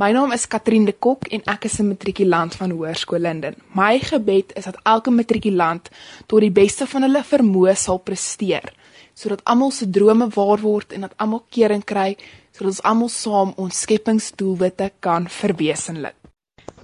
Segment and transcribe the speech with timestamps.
[0.00, 3.54] My naam is Katrien de Kok en ek is 'n matrikulant van Hoërskool Linden.
[3.74, 5.90] My gebed is dat elke matrikulant
[6.26, 8.72] tot die beste van hulle vermoë sal presteer,
[9.14, 12.16] sodat almal se drome waar word en dat almal kering kry,
[12.50, 16.14] sodat ons almal saam ons skepingsdoelwitte kan verwesenlik.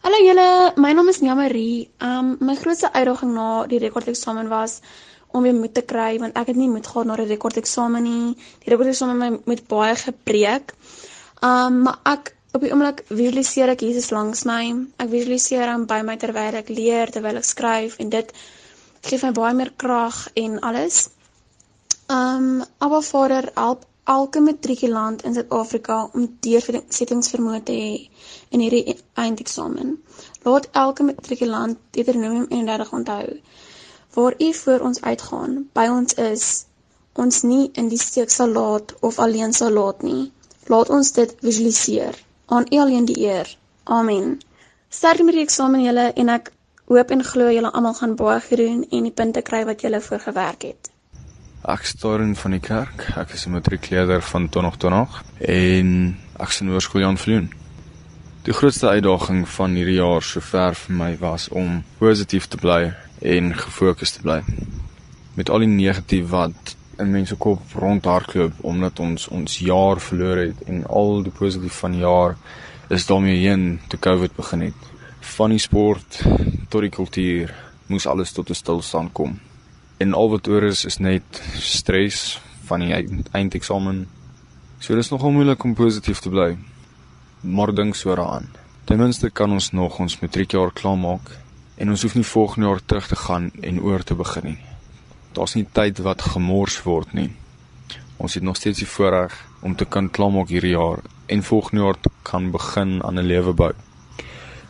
[0.03, 1.89] Hallo julle, my naam is Nia Marie.
[2.01, 4.81] Um my grootste uitdaging na die rekordeksamen was
[5.33, 8.37] om weer moed te kry want ek het nie moed gehad na die rekordeksamen nie.
[8.65, 10.75] Die rekordeksamen my met baie gepreek.
[11.43, 14.63] Um maar ek op die oomblik visualiseer ek Jesus langs my.
[15.03, 18.33] Ek visualiseer hom by my terwyl ek leer, terwyl ek skryf en dit
[19.09, 21.03] gee my baie meer krag en alles.
[22.17, 23.85] Um Abba Vader help
[24.17, 27.95] elke matrikulant in Suid-Afrika om deursettingsvermoë te hê
[28.55, 29.97] in hierdie eindeksamen.
[30.47, 33.25] Laat elke matrikulant Deuteronomium 31 onthou.
[34.17, 36.47] Waar U voor ons uitgaan, by ons is,
[37.27, 40.31] ons nie in die steek sal laat of alleen sal laat nie.
[40.73, 42.26] Laat ons dit visualiseer.
[42.47, 43.57] Aan U alleen die eer.
[43.85, 44.39] Amen.
[44.89, 46.53] Sterkte met die eksamen julle en ek
[46.87, 50.23] hoop en glo julle almal gaan baie gedoen en die punte kry wat julle voor
[50.23, 50.91] gewerk het.
[51.67, 53.11] Ek in van die kerk.
[53.17, 57.51] Ek is 'n matriekleerder van 2020 en ek sien hoërskool Jan Vloon.
[58.43, 63.55] Die grootste uitdaging van hierdie jaar sover vir my was om positief te bly en
[63.55, 64.45] gefokus te bly.
[65.35, 70.63] Met al die negatief wat in mense kop rondhardloop omdat ons ons jaar verloor het
[70.71, 72.37] en al die positief van die jaar
[72.97, 74.91] is daarmee heen te Covid begin het.
[75.37, 76.21] Van die sport
[76.71, 77.53] tot die kultuur
[77.91, 79.39] moes alles tot 'n stilstand kom.
[79.99, 82.93] En al wat oor is is net stres van die
[83.33, 84.07] eindeksamen.
[84.79, 86.57] So dit is nogal moeilik om positief te bly.
[87.41, 88.49] Maar dink so daaraan.
[88.85, 91.37] Ten minste kan ons nog ons matriekjaar klaarmaak
[91.77, 94.76] en ons hoef nie volgende jaar terug te gaan en oor te begin nie
[95.37, 97.31] daar's nie tyd wat gemors word nie.
[98.17, 101.99] Ons het nog steeds die voorreg om te kan klaarmaak hierdie jaar en volgende jaar
[102.01, 103.73] te kan begin aan 'n lewe bou.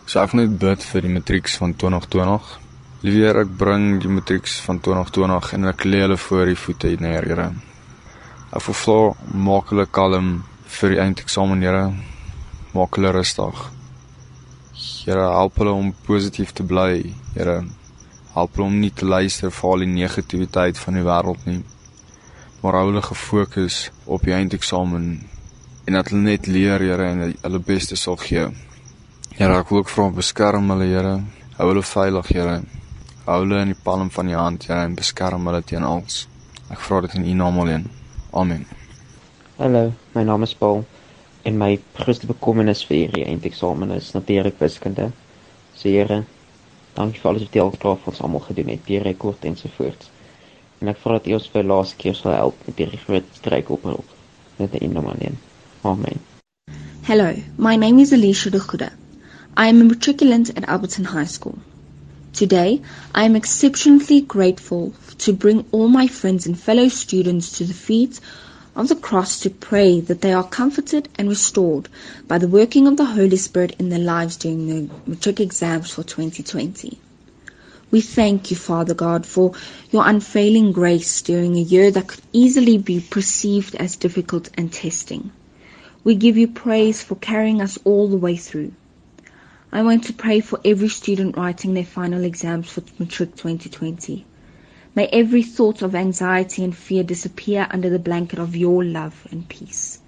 [0.07, 2.59] So ek net bid vir die matrieks van 2020.
[3.03, 7.05] Liewer ek bring die matrieks van 2020 en ek lê hulle voor die voete in
[7.05, 7.53] Here.
[8.53, 11.93] Ek vervra maak hulle kalm vir die eindeksamen, Here.
[12.75, 13.71] Maak hulle rustig.
[15.05, 17.65] Here, help hulle om positief te bly, Here
[18.37, 21.63] help hulle om nie te luister vir al die negativiteit van die wêreld nie.
[22.61, 25.07] Maar hou hulle gefokus op die eindeksamen
[25.87, 28.45] en dat hulle net leer Here en hulle beste sal gee.
[29.39, 31.15] Here ek wil ook vra beskerm hulle Here.
[31.57, 32.59] Hou hulle veilig Here.
[33.25, 36.27] Hou hulle in die palm van u hand Here en beskerm hulle teen alles.
[36.69, 37.89] Ek vra dit in u naam alleen.
[38.37, 38.67] Amen.
[39.57, 40.85] Hallo my naam is Paul
[41.49, 45.13] en my grootste bekommernis vir hierdie eindeksamen is natuurlik wiskunde.
[45.73, 46.25] Se Here
[46.97, 50.09] Dankie vir alles wat jy al klaar vir ons almal gedoen het, die rekord ensovoorts.
[50.81, 53.73] En ek vra dat U ons vir laaste keer sal help met hierdie groot stryd
[53.77, 54.15] oproep.
[54.57, 55.37] Net in naam alleen.
[55.85, 56.23] Amen.
[57.09, 58.91] Hello, my name is Alicia Goede.
[59.57, 61.59] I am a matriculant at Alberton High School.
[62.33, 62.81] Today,
[63.15, 68.21] I am exceptionally grateful to bring all my friends and fellow students to the feet
[68.77, 71.89] of the cross to pray that they are comforted and restored
[72.29, 76.03] by the working of the Holy Spirit in their lives during the matric exams for
[76.03, 76.99] 2020.
[77.91, 79.55] We thank you, Father God, for
[79.91, 85.33] your unfailing grace during a year that could easily be perceived as difficult and testing.
[86.05, 88.73] We give you praise for carrying us all the way through.
[89.73, 94.27] I want to pray for every student writing their final exams for Matric 2020.
[94.97, 99.47] May every thought of anxiety and fear disappear under the blanket of your love and
[99.47, 99.99] peace.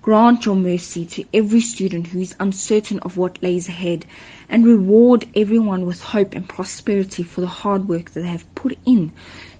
[0.00, 4.06] Grant your mercy to every student who is uncertain of what lays ahead
[4.48, 8.78] and reward everyone with hope and prosperity for the hard work that they have put
[8.86, 9.12] in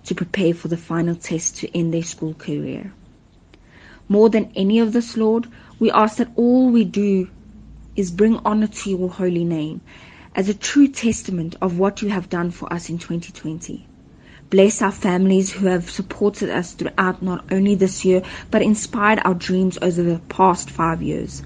[0.04, 2.94] to prepare for the final test to end their school career.
[4.08, 5.46] More than any of this, Lord,
[5.78, 7.28] we ask that all we do
[7.96, 9.82] is bring honor to your holy name
[10.34, 13.88] as a true testament of what you have done for us in 2020.
[14.50, 19.34] Bless our families who have supported us throughout not only this year, but inspired our
[19.34, 21.42] dreams over the past five years.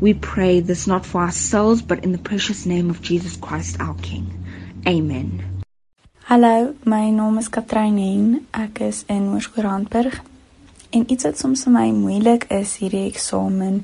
[0.00, 3.94] We pray this not for ourselves, but in the precious name of Jesus Christ, our
[4.02, 4.26] King.
[4.86, 5.62] Amen.
[6.24, 8.46] Hallo, my naam is Katrine.
[8.52, 10.20] Ek is in Hoërskool
[10.92, 13.78] En iets wat soms vir my moeilik is hierdie eksamen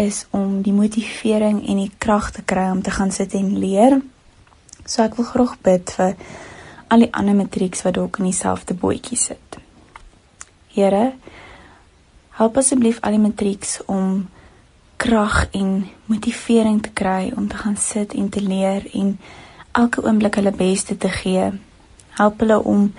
[0.00, 3.98] is om die motivering en die krag te kry om te gaan sit en leer.
[4.86, 6.14] So ek wil graag bid vir
[6.90, 9.58] al die ander matrieks wat dalk in dieselfde bootjie sit.
[10.74, 11.12] Here,
[12.38, 14.28] help asseblief al die matrieks om
[15.00, 19.14] krag en motivering te kry om te gaan sit en te leer en
[19.72, 21.48] elke oomblik hulle beste te gee.
[22.18, 22.90] Help hulle om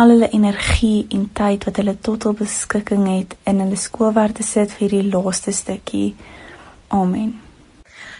[0.00, 4.46] al hulle energie en tyd wat hulle tot hul beskikking het in hulle skoolwerk te
[4.46, 6.14] sit vir hierdie laaste stukkie.
[6.88, 7.34] Amen.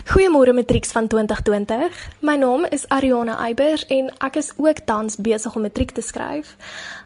[0.05, 2.09] Goeiemôre matrieks van 2020.
[2.21, 6.57] My naam is Ariana Eybers en ek is ook tans besig om matriek te skryf.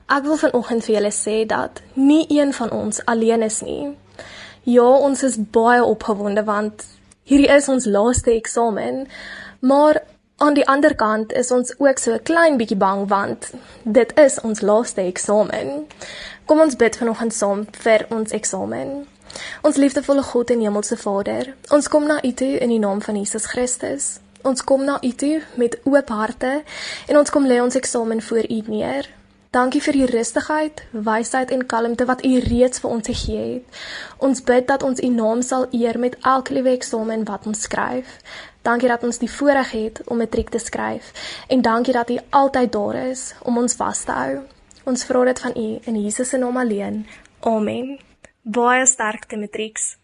[0.08, 3.92] Ek wil vanoggend vir julle sê dat nie een van ons alleen is nie.
[4.64, 6.86] Ja, ons is baie opgewonde want
[7.28, 9.04] hierdie is ons laaste eksamen,
[9.60, 10.00] maar
[10.40, 13.52] aan die ander kant is ons ook so 'n klein bietjie bang want
[13.84, 15.84] dit is ons laaste eksamen.
[16.46, 19.06] Kom ons bid vanoggend saam vir ons eksamen.
[19.62, 23.16] Ons liefdevolle God en Hemelse Vader, ons kom na U toe in die naam van
[23.16, 24.16] Jesus Christus.
[24.46, 26.62] Ons kom na U toe met oop harte
[27.08, 29.08] en ons kom lê ons eksamen voor U neer.
[29.56, 33.78] Dankie vir U rustigheid, wysheid en kalmte wat U reeds vir ons gegee het.
[34.18, 38.18] Ons bid dat ons U naam sal eer met elke liewe eksamen wat ons skryf.
[38.66, 41.12] Dankie dat ons die voorreg het om matriek te skryf
[41.48, 44.42] en dankie dat U altyd daar is om ons vas te hou.
[44.84, 47.06] Ons vra dit van U in Jesus se naam alleen.
[47.40, 47.96] Amen.
[48.46, 49.96] Baie sterkte matrieks.